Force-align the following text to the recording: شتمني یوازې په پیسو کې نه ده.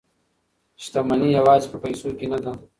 شتمني 0.83 1.29
یوازې 1.39 1.67
په 1.71 1.77
پیسو 1.83 2.09
کې 2.17 2.25
نه 2.31 2.39
ده. 2.43 2.51